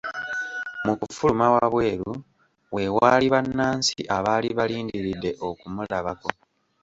Mu 0.85 0.93
kufuluma 1.01 1.45
wabweru 1.55 2.11
we 2.73 2.83
waali 2.97 3.27
bannansi 3.33 3.97
abaali 4.17 4.49
balindiridde 4.57 5.29
okumulabako. 5.49 6.29